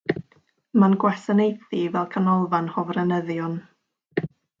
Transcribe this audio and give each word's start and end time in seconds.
Mae'n 0.83 0.95
gwasanaethu 1.03 1.81
fel 1.97 2.07
canolfan 2.15 2.71
hofrenyddion. 2.77 3.55